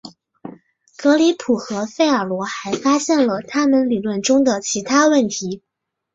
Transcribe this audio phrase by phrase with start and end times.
[0.97, 5.61] 格里普和费尔罗还发现了他们理论中的其他问题。